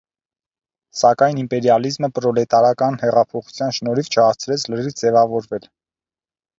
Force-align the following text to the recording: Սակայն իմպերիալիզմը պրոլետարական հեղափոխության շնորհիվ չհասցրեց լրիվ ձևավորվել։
Սակայն 1.01 1.41
իմպերիալիզմը 1.41 2.09
պրոլետարական 2.17 2.99
հեղափոխության 3.05 3.79
շնորհիվ 3.79 4.13
չհասցրեց 4.15 4.69
լրիվ 4.75 4.93
ձևավորվել։ 5.05 5.75